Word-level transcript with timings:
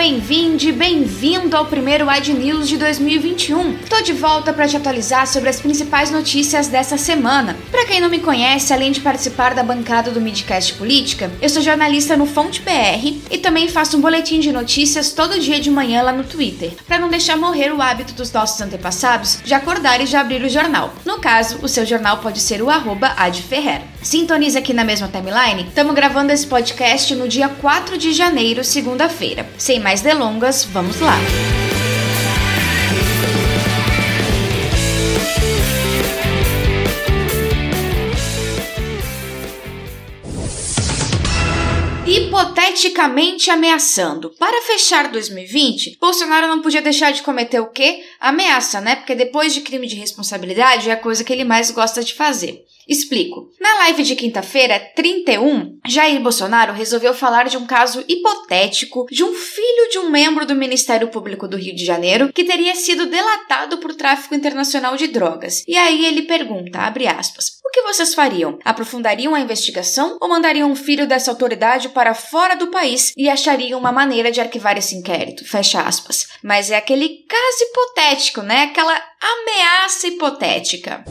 Bem-vinde, 0.00 0.72
bem-vindo 0.72 1.54
ao 1.54 1.66
primeiro 1.66 2.08
Ad 2.08 2.32
News 2.32 2.70
de 2.70 2.78
2021. 2.78 3.80
Tô 3.80 4.00
de 4.00 4.14
volta 4.14 4.50
para 4.50 4.66
te 4.66 4.74
atualizar 4.74 5.26
sobre 5.26 5.50
as 5.50 5.60
principais 5.60 6.10
notícias 6.10 6.68
dessa 6.68 6.96
semana. 6.96 7.54
Para 7.70 7.84
quem 7.84 8.00
não 8.00 8.08
me 8.08 8.18
conhece, 8.18 8.72
além 8.72 8.92
de 8.92 9.00
participar 9.02 9.54
da 9.54 9.62
bancada 9.62 10.10
do 10.10 10.18
Midcast 10.18 10.72
Política, 10.72 11.30
eu 11.42 11.50
sou 11.50 11.60
jornalista 11.60 12.16
no 12.16 12.24
Fonte 12.24 12.62
PR 12.62 13.14
e 13.30 13.36
também 13.36 13.68
faço 13.68 13.98
um 13.98 14.00
boletim 14.00 14.40
de 14.40 14.50
notícias 14.50 15.12
todo 15.12 15.38
dia 15.38 15.60
de 15.60 15.70
manhã 15.70 16.00
lá 16.00 16.12
no 16.12 16.24
Twitter, 16.24 16.72
para 16.88 16.98
não 16.98 17.10
deixar 17.10 17.36
morrer 17.36 17.70
o 17.70 17.82
hábito 17.82 18.14
dos 18.14 18.32
nossos 18.32 18.58
antepassados 18.58 19.40
de 19.44 19.52
acordar 19.52 20.00
e 20.00 20.06
já 20.06 20.22
abrir 20.22 20.42
o 20.42 20.48
jornal. 20.48 20.94
No 21.04 21.18
caso, 21.18 21.58
o 21.60 21.68
seu 21.68 21.84
jornal 21.84 22.16
pode 22.20 22.40
ser 22.40 22.62
o 22.62 22.70
arroba 22.70 23.12
Adferrer. 23.18 23.82
Sintoniza 24.02 24.60
aqui 24.60 24.72
na 24.72 24.84
mesma 24.84 25.08
timeline. 25.08 25.68
Estamos 25.68 25.94
gravando 25.94 26.32
esse 26.32 26.46
podcast 26.46 27.14
no 27.14 27.28
dia 27.28 27.48
4 27.48 27.98
de 27.98 28.12
janeiro, 28.12 28.64
segunda-feira. 28.64 29.46
Sem 29.58 29.78
mais 29.78 30.00
delongas, 30.00 30.64
vamos 30.64 31.00
lá. 31.00 31.18
hipoteticamente 42.06 43.50
ameaçando. 43.50 44.30
Para 44.30 44.62
fechar 44.62 45.12
2020, 45.12 45.96
Bolsonaro 46.00 46.48
não 46.48 46.60
podia 46.60 46.82
deixar 46.82 47.12
de 47.12 47.22
cometer 47.22 47.60
o 47.60 47.68
quê? 47.68 48.02
Ameaça, 48.18 48.80
né? 48.80 48.96
Porque 48.96 49.14
depois 49.14 49.54
de 49.54 49.60
crime 49.60 49.86
de 49.86 49.94
responsabilidade 49.94 50.90
é 50.90 50.92
a 50.92 50.96
coisa 50.96 51.22
que 51.22 51.32
ele 51.32 51.44
mais 51.44 51.70
gosta 51.70 52.02
de 52.02 52.14
fazer. 52.14 52.64
Explico. 52.90 53.48
Na 53.60 53.72
live 53.84 54.02
de 54.02 54.16
quinta-feira, 54.16 54.80
31, 54.96 55.78
Jair 55.86 56.20
Bolsonaro 56.20 56.72
resolveu 56.72 57.14
falar 57.14 57.44
de 57.44 57.56
um 57.56 57.64
caso 57.64 58.04
hipotético 58.08 59.06
de 59.08 59.22
um 59.22 59.32
filho 59.32 59.88
de 59.92 59.98
um 60.00 60.10
membro 60.10 60.44
do 60.44 60.56
Ministério 60.56 61.06
Público 61.06 61.46
do 61.46 61.56
Rio 61.56 61.72
de 61.72 61.84
Janeiro 61.84 62.32
que 62.32 62.42
teria 62.42 62.74
sido 62.74 63.06
delatado 63.06 63.78
por 63.78 63.94
tráfico 63.94 64.34
internacional 64.34 64.96
de 64.96 65.06
drogas. 65.06 65.62
E 65.68 65.76
aí 65.76 66.04
ele 66.04 66.22
pergunta, 66.22 66.80
abre 66.80 67.06
aspas, 67.06 67.60
o 67.64 67.70
que 67.70 67.82
vocês 67.82 68.12
fariam? 68.12 68.58
Aprofundariam 68.64 69.36
a 69.36 69.40
investigação 69.40 70.18
ou 70.20 70.28
mandariam 70.28 70.68
um 70.68 70.74
filho 70.74 71.06
dessa 71.06 71.30
autoridade 71.30 71.90
para 71.90 72.12
fora 72.12 72.56
do 72.56 72.72
país 72.72 73.12
e 73.16 73.28
achariam 73.28 73.78
uma 73.78 73.92
maneira 73.92 74.32
de 74.32 74.40
arquivar 74.40 74.76
esse 74.76 74.96
inquérito? 74.96 75.44
Fecha 75.44 75.80
aspas. 75.80 76.26
Mas 76.42 76.72
é 76.72 76.76
aquele 76.76 77.24
caso 77.28 77.64
hipotético, 77.70 78.42
né? 78.42 78.64
Aquela 78.64 79.00
ameaça 79.20 80.08
hipotética. 80.08 81.04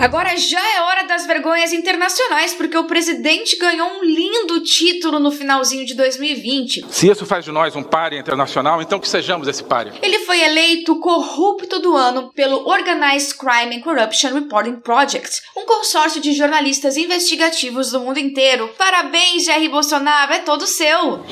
Agora 0.00 0.34
já 0.34 0.58
é 0.58 0.80
hora 0.80 1.02
das 1.06 1.26
vergonhas 1.26 1.74
internacionais, 1.74 2.54
porque 2.54 2.76
o 2.76 2.84
presidente 2.84 3.56
ganhou 3.56 3.86
um 3.98 4.02
lindo 4.02 4.60
título 4.60 5.20
no 5.20 5.30
finalzinho 5.30 5.84
de 5.84 5.94
2020. 5.94 6.86
Se 6.88 7.10
isso 7.10 7.26
faz 7.26 7.44
de 7.44 7.52
nós 7.52 7.76
um 7.76 7.82
páreo 7.82 8.18
internacional, 8.18 8.80
então 8.80 8.98
que 8.98 9.06
sejamos 9.06 9.46
esse 9.46 9.62
páreo. 9.62 9.92
Ele 10.00 10.20
foi 10.20 10.40
eleito 10.40 10.98
corrupto 11.00 11.78
do 11.80 11.94
ano 11.94 12.32
pelo 12.34 12.66
Organized 12.66 13.36
Crime 13.36 13.76
and 13.76 13.82
Corruption 13.82 14.32
Reporting 14.32 14.76
Project, 14.76 15.42
um 15.54 15.66
consórcio 15.66 16.18
de 16.18 16.32
jornalistas 16.32 16.96
investigativos 16.96 17.90
do 17.90 18.00
mundo 18.00 18.18
inteiro. 18.18 18.70
Parabéns, 18.78 19.44
Jair 19.44 19.70
Bolsonaro, 19.70 20.32
é 20.32 20.38
todo 20.38 20.66
seu. 20.66 21.22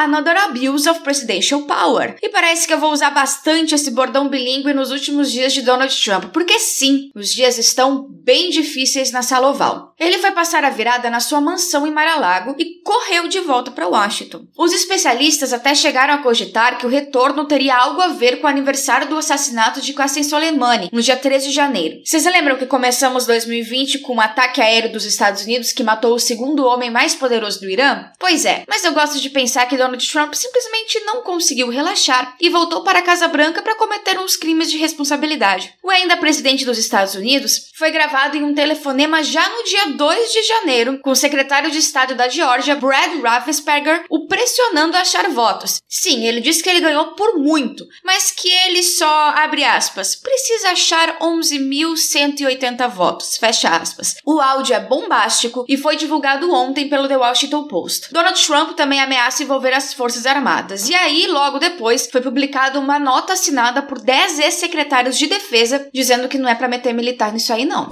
Another 0.00 0.34
Abuse 0.44 0.88
of 0.88 1.00
Presidential 1.00 1.62
Power. 1.62 2.16
E 2.22 2.30
parece 2.30 2.66
que 2.66 2.72
eu 2.72 2.78
vou 2.78 2.90
usar 2.90 3.10
bastante 3.10 3.74
esse 3.74 3.90
bordão 3.90 4.28
bilíngue 4.28 4.72
nos 4.72 4.90
últimos 4.90 5.30
dias 5.30 5.52
de 5.52 5.60
Donald 5.60 5.94
Trump, 6.02 6.32
porque 6.32 6.58
sim, 6.58 7.10
os 7.14 7.30
dias 7.30 7.58
estão 7.58 8.06
bem 8.08 8.48
difíceis 8.48 9.12
na 9.12 9.22
sala 9.22 9.50
oval. 9.50 9.94
Ele 9.98 10.16
foi 10.18 10.30
passar 10.30 10.64
a 10.64 10.70
virada 10.70 11.10
na 11.10 11.20
sua 11.20 11.40
mansão 11.40 11.86
em 11.86 11.90
Mar-a-Lago 11.90 12.54
e 12.58 12.80
correu 12.82 13.28
de 13.28 13.40
volta 13.40 13.70
para 13.70 13.88
Washington. 13.88 14.46
Os 14.56 14.72
especialistas 14.72 15.52
até 15.52 15.74
chegaram 15.74 16.14
a 16.14 16.18
cogitar 16.18 16.78
que 16.78 16.86
o 16.86 16.88
retorno 16.88 17.44
teria 17.44 17.76
algo 17.76 18.00
a 18.00 18.08
ver 18.08 18.40
com 18.40 18.46
o 18.46 18.50
aniversário 18.50 19.06
do 19.06 19.18
assassinato 19.18 19.82
de 19.82 19.92
Qasem 19.92 20.22
Soleimani, 20.22 20.88
no 20.90 21.02
dia 21.02 21.16
13 21.16 21.48
de 21.48 21.54
janeiro. 21.54 22.00
Vocês 22.02 22.24
lembram 22.24 22.56
que 22.56 22.64
começamos 22.64 23.26
2020 23.26 23.98
com 23.98 24.14
um 24.14 24.20
ataque 24.20 24.62
aéreo 24.62 24.92
dos 24.92 25.04
Estados 25.04 25.42
Unidos 25.42 25.72
que 25.72 25.82
matou 25.82 26.14
o 26.14 26.18
segundo 26.18 26.64
homem 26.64 26.90
mais 26.90 27.14
poderoso 27.14 27.60
do 27.60 27.68
Irã? 27.68 28.06
Pois 28.18 28.46
é, 28.46 28.64
mas 28.66 28.82
eu 28.84 28.94
gosto 28.94 29.20
de 29.20 29.28
pensar 29.28 29.66
que 29.66 29.76
Donald 29.76 29.89
Trump 29.98 30.34
simplesmente 30.34 31.00
não 31.00 31.22
conseguiu 31.22 31.68
relaxar 31.68 32.36
e 32.40 32.48
voltou 32.48 32.82
para 32.82 32.98
a 32.98 33.02
Casa 33.02 33.28
Branca 33.28 33.62
para 33.62 33.76
cometer 33.76 34.18
uns 34.18 34.36
crimes 34.36 34.70
de 34.70 34.78
responsabilidade. 34.78 35.74
O 35.82 35.90
ainda 35.90 36.16
presidente 36.16 36.64
dos 36.64 36.78
Estados 36.78 37.14
Unidos 37.14 37.70
foi 37.74 37.90
gravado 37.90 38.36
em 38.36 38.42
um 38.42 38.54
telefonema 38.54 39.22
já 39.22 39.48
no 39.48 39.64
dia 39.64 39.86
2 39.96 40.32
de 40.32 40.42
janeiro 40.42 40.98
com 40.98 41.10
o 41.10 41.16
secretário 41.16 41.70
de 41.70 41.78
Estado 41.78 42.14
da 42.14 42.28
Geórgia, 42.28 42.76
Brad 42.76 43.20
Raffensperger, 43.20 44.04
o 44.08 44.19
pressionando 44.30 44.96
a 44.96 45.00
achar 45.00 45.28
votos. 45.28 45.82
Sim, 45.88 46.24
ele 46.24 46.40
disse 46.40 46.62
que 46.62 46.70
ele 46.70 46.80
ganhou 46.80 47.08
por 47.08 47.36
muito, 47.36 47.84
mas 48.04 48.30
que 48.30 48.48
ele 48.48 48.80
só, 48.80 49.30
abre 49.30 49.64
aspas, 49.64 50.14
precisa 50.14 50.70
achar 50.70 51.18
11.180 51.18 52.88
votos, 52.88 53.36
fecha 53.36 53.68
aspas. 53.68 54.14
O 54.24 54.40
áudio 54.40 54.76
é 54.76 54.80
bombástico 54.80 55.64
e 55.68 55.76
foi 55.76 55.96
divulgado 55.96 56.50
ontem 56.54 56.88
pelo 56.88 57.08
The 57.08 57.16
Washington 57.16 57.66
Post. 57.66 58.12
Donald 58.12 58.40
Trump 58.40 58.76
também 58.76 59.00
ameaça 59.00 59.42
envolver 59.42 59.74
as 59.74 59.92
Forças 59.92 60.24
Armadas. 60.24 60.88
E 60.88 60.94
aí, 60.94 61.26
logo 61.26 61.58
depois, 61.58 62.08
foi 62.10 62.20
publicada 62.20 62.78
uma 62.78 63.00
nota 63.00 63.32
assinada 63.32 63.82
por 63.82 63.98
10 63.98 64.38
ex-secretários 64.38 65.18
de 65.18 65.26
defesa 65.26 65.88
dizendo 65.92 66.28
que 66.28 66.38
não 66.38 66.48
é 66.48 66.54
para 66.54 66.68
meter 66.68 66.94
militar 66.94 67.32
nisso 67.32 67.52
aí 67.52 67.64
não. 67.64 67.90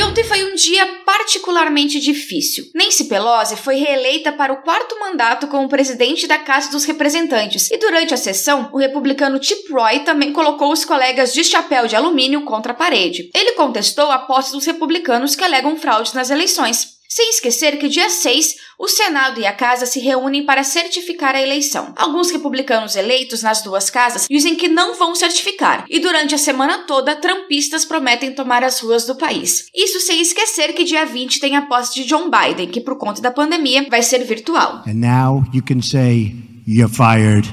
E 0.00 0.02
ontem 0.02 0.24
foi 0.24 0.42
um 0.50 0.54
dia 0.54 0.86
particularmente 1.04 2.00
difícil. 2.00 2.64
Nancy 2.74 3.04
Pelosi 3.04 3.54
foi 3.54 3.74
reeleita 3.74 4.32
para 4.32 4.50
o 4.50 4.62
quarto 4.62 4.98
mandato 4.98 5.46
como 5.46 5.68
presidente 5.68 6.26
da 6.26 6.38
Casa 6.38 6.70
dos 6.70 6.86
Representantes, 6.86 7.70
e 7.70 7.76
durante 7.76 8.14
a 8.14 8.16
sessão, 8.16 8.70
o 8.72 8.78
republicano 8.78 9.42
Chip 9.42 9.70
Roy 9.70 9.98
também 9.98 10.32
colocou 10.32 10.72
os 10.72 10.86
colegas 10.86 11.34
de 11.34 11.44
chapéu 11.44 11.86
de 11.86 11.96
alumínio 11.96 12.46
contra 12.46 12.72
a 12.72 12.74
parede. 12.74 13.28
Ele 13.34 13.52
contestou 13.52 14.10
a 14.10 14.20
posse 14.20 14.52
dos 14.52 14.64
republicanos 14.64 15.36
que 15.36 15.44
alegam 15.44 15.76
fraude 15.76 16.14
nas 16.14 16.30
eleições. 16.30 16.98
Sem 17.12 17.28
esquecer 17.30 17.76
que 17.76 17.88
dia 17.88 18.08
6, 18.08 18.54
o 18.78 18.86
Senado 18.86 19.40
e 19.40 19.44
a 19.44 19.52
Casa 19.52 19.84
se 19.84 19.98
reúnem 19.98 20.46
para 20.46 20.62
certificar 20.62 21.34
a 21.34 21.42
eleição. 21.42 21.92
Alguns 21.96 22.30
republicanos 22.30 22.94
eleitos 22.94 23.42
nas 23.42 23.62
duas 23.62 23.90
casas 23.90 24.28
dizem 24.30 24.54
que 24.54 24.68
não 24.68 24.94
vão 24.94 25.12
certificar, 25.16 25.84
e 25.90 25.98
durante 25.98 26.36
a 26.36 26.38
semana 26.38 26.84
toda, 26.86 27.16
trampistas 27.16 27.84
prometem 27.84 28.32
tomar 28.32 28.62
as 28.62 28.78
ruas 28.78 29.06
do 29.06 29.16
país. 29.16 29.66
Isso 29.74 29.98
sem 29.98 30.20
esquecer 30.22 30.72
que 30.72 30.84
dia 30.84 31.04
20 31.04 31.40
tem 31.40 31.56
a 31.56 31.62
posse 31.62 31.96
de 31.96 32.04
John 32.04 32.30
Biden, 32.30 32.68
que 32.68 32.80
por 32.80 32.96
conta 32.96 33.20
da 33.20 33.32
pandemia 33.32 33.88
vai 33.90 34.04
ser 34.04 34.22
virtual. 34.24 34.84
And 34.86 34.94
now 34.94 35.44
you 35.52 35.64
can 35.64 35.82
say 35.82 36.32
you're 36.64 36.88
fired. 36.88 37.52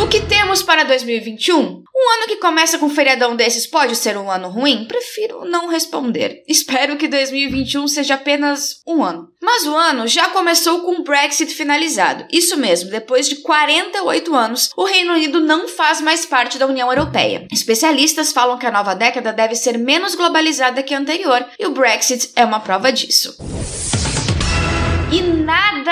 O 0.00 0.06
que 0.06 0.20
temos 0.20 0.62
para 0.62 0.84
2021? 0.84 1.58
Um 1.60 2.10
ano 2.14 2.28
que 2.28 2.36
começa 2.36 2.78
com 2.78 2.86
um 2.86 2.90
feriadão 2.90 3.34
desses 3.34 3.66
pode 3.66 3.96
ser 3.96 4.16
um 4.16 4.30
ano 4.30 4.48
ruim? 4.48 4.84
Prefiro 4.84 5.44
não 5.44 5.68
responder. 5.68 6.44
Espero 6.46 6.96
que 6.96 7.08
2021 7.08 7.88
seja 7.88 8.14
apenas 8.14 8.80
um 8.86 9.02
ano. 9.02 9.28
Mas 9.42 9.66
o 9.66 9.74
ano 9.74 10.06
já 10.06 10.28
começou 10.28 10.82
com 10.82 11.00
o 11.00 11.02
Brexit 11.02 11.52
finalizado. 11.52 12.24
Isso 12.32 12.56
mesmo, 12.56 12.90
depois 12.90 13.28
de 13.28 13.36
48 13.36 14.36
anos, 14.36 14.70
o 14.76 14.84
Reino 14.84 15.14
Unido 15.14 15.40
não 15.40 15.66
faz 15.66 16.00
mais 16.00 16.24
parte 16.24 16.58
da 16.58 16.66
União 16.66 16.88
Europeia. 16.88 17.48
Especialistas 17.52 18.32
falam 18.32 18.56
que 18.56 18.66
a 18.66 18.70
nova 18.70 18.94
década 18.94 19.32
deve 19.32 19.56
ser 19.56 19.76
menos 19.76 20.14
globalizada 20.14 20.82
que 20.82 20.94
a 20.94 20.98
anterior, 20.98 21.44
e 21.58 21.66
o 21.66 21.72
Brexit 21.72 22.30
é 22.36 22.44
uma 22.44 22.60
prova 22.60 22.92
disso. 22.92 23.36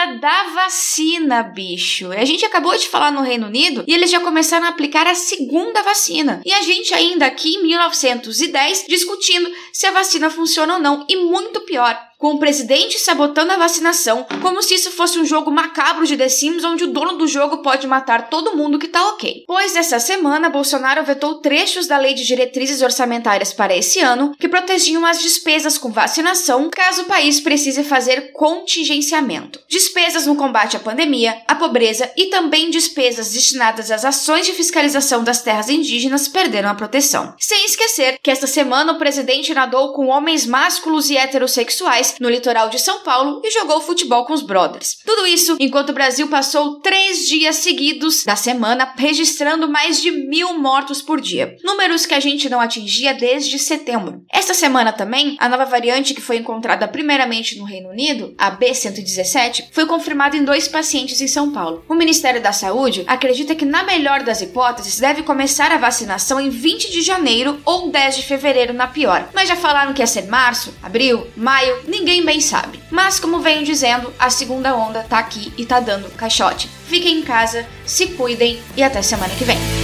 Da 0.04 0.44
vacina, 0.54 1.43
bicho. 1.43 2.12
A 2.12 2.25
gente 2.25 2.44
acabou 2.44 2.76
de 2.76 2.87
falar 2.87 3.10
no 3.10 3.22
Reino 3.22 3.46
Unido 3.46 3.82
e 3.87 3.94
eles 3.94 4.10
já 4.10 4.20
começaram 4.20 4.66
a 4.66 4.69
aplicar 4.69 5.06
a 5.06 5.14
segunda 5.14 5.82
vacina. 5.82 6.43
E 6.44 6.52
a 6.52 6.60
gente 6.60 6.93
ainda 6.93 7.25
aqui 7.25 7.54
em 7.54 7.62
1910 7.62 8.84
discutindo 8.87 9.50
se 9.72 9.87
a 9.87 9.93
vacina 9.93 10.28
funciona 10.28 10.75
ou 10.75 10.81
não. 10.81 11.06
E 11.08 11.16
muito 11.16 11.62
pior, 11.62 11.98
com 12.18 12.34
o 12.34 12.38
presidente 12.38 12.98
sabotando 12.98 13.52
a 13.52 13.56
vacinação, 13.56 14.26
como 14.40 14.62
se 14.62 14.74
isso 14.74 14.90
fosse 14.90 15.18
um 15.18 15.26
jogo 15.26 15.50
macabro 15.50 16.06
de 16.06 16.16
The 16.16 16.28
Sims 16.28 16.64
onde 16.64 16.84
o 16.84 16.92
dono 16.92 17.18
do 17.18 17.26
jogo 17.26 17.58
pode 17.58 17.86
matar 17.86 18.30
todo 18.30 18.56
mundo 18.56 18.78
que 18.78 18.88
tá 18.88 19.08
ok. 19.10 19.44
Pois 19.46 19.76
essa 19.76 19.98
semana, 19.98 20.48
Bolsonaro 20.48 21.04
vetou 21.04 21.36
trechos 21.36 21.86
da 21.86 21.98
Lei 21.98 22.14
de 22.14 22.24
Diretrizes 22.24 22.80
Orçamentárias 22.80 23.52
para 23.52 23.76
esse 23.76 24.00
ano 24.00 24.34
que 24.38 24.48
protegiam 24.48 25.04
as 25.04 25.20
despesas 25.20 25.76
com 25.76 25.92
vacinação 25.92 26.70
caso 26.70 27.02
o 27.02 27.06
país 27.06 27.40
precise 27.40 27.84
fazer 27.84 28.32
contingenciamento. 28.32 29.60
Despesas 29.69 30.26
no 30.26 30.36
combate 30.36 30.76
à 30.76 30.80
pandemia, 30.80 31.42
à 31.46 31.54
pobreza 31.54 32.10
e 32.16 32.26
também 32.26 32.70
despesas 32.70 33.32
destinadas 33.32 33.90
às 33.90 34.04
ações 34.04 34.46
de 34.46 34.52
fiscalização 34.52 35.22
das 35.22 35.42
terras 35.42 35.69
indígenas 35.69 36.28
perderam 36.28 36.70
a 36.70 36.74
proteção. 36.74 37.34
Sem 37.38 37.66
esquecer 37.66 38.19
que 38.22 38.30
esta 38.30 38.46
semana 38.46 38.92
o 38.92 38.98
presidente 38.98 39.52
nadou 39.52 39.92
com 39.92 40.06
homens 40.06 40.46
másculos 40.46 41.10
e 41.10 41.16
heterossexuais 41.16 42.06
no 42.20 42.29
litoral 42.29 42.69
de 42.69 42.79
São 42.79 43.00
Paulo 43.00 43.41
e 43.44 43.50
jogou 43.50 43.81
futebol 43.81 44.25
com 44.25 44.32
os 44.32 44.43
brothers. 44.43 44.97
Tudo 45.05 45.26
isso 45.26 45.56
enquanto 45.58 45.91
o 45.91 45.94
Brasil 45.94 46.29
passou 46.29 46.81
três 46.81 47.26
dias 47.26 47.56
seguidos 47.56 48.25
da 48.25 48.37
semana 48.37 48.93
registrando 48.97 49.69
mais 49.69 50.00
de 50.00 50.11
mil 50.11 50.58
mortos 50.58 51.03
por 51.03 51.20
dia, 51.20 51.56
números 51.62 52.06
que 52.06 52.14
a 52.14 52.20
gente 52.20 52.49
não 52.49 52.61
atingia 52.61 53.14
desde 53.14 53.58
setembro. 53.58 54.25
Esta 54.32 54.55
semana 54.55 54.93
também, 54.93 55.37
a 55.38 55.49
nova 55.49 55.64
variante 55.64 56.14
que 56.14 56.20
foi 56.20 56.37
encontrada 56.37 56.88
primeiramente 56.88 57.58
no 57.58 57.64
Reino 57.64 57.91
Unido, 57.91 58.35
a 58.38 58.50
B117, 58.50 59.69
foi 59.73 59.87
confirmada 59.87 60.37
em 60.37 60.44
dois 60.44 60.69
pacientes 60.69 61.20
em 61.20 61.29
São 61.29 61.53
Paulo. 61.53 61.85
O 61.88 61.94
Ministério 61.94 62.41
da 62.41 62.53
Saúde 62.53 63.05
acredita 63.06 63.55
que, 63.55 63.64
na 63.64 63.82
melhor 63.82 64.23
das 64.23 64.41
hipóteses, 64.41 64.99
deve 64.99 65.23
começar 65.23 65.70
a 65.73 65.79
vacinação 65.79 66.41
em 66.41 66.50
20 66.50 66.91
de 66.91 67.03
janeiro 67.03 67.61
ou 67.64 67.91
10 67.91 68.17
de 68.17 68.23
fevereiro 68.23 68.73
na 68.73 68.87
pior. 68.87 69.29
Mas 69.35 69.49
já 69.49 69.56
falaram 69.56 69.93
que 69.93 70.03
ia 70.03 70.06
ser 70.06 70.26
março, 70.26 70.75
abril, 70.82 71.26
maio, 71.37 71.82
ninguém 71.98 72.25
bem 72.25 72.40
sabe. 72.40 72.81
Mas, 72.90 73.19
como 73.19 73.40
venho 73.40 73.64
dizendo, 73.64 74.12
a 74.19 74.31
segunda 74.31 74.75
onda 74.76 75.02
tá 75.08 75.19
aqui 75.19 75.52
e 75.56 75.64
tá 75.64 75.81
dando 75.81 76.10
caixote. 76.10 76.69
Fiquem 76.87 77.19
em 77.19 77.22
casa, 77.22 77.66
se 77.84 78.08
cuidem 78.08 78.60
e 78.76 78.82
até 78.82 79.02
semana 79.02 79.34
que 79.34 79.44
vem. 79.44 79.75